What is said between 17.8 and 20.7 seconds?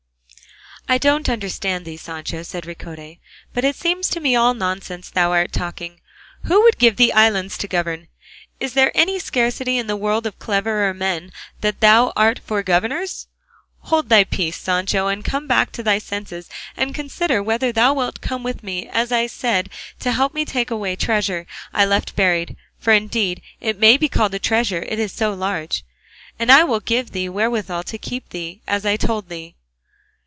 wilt come with me as I said to help me to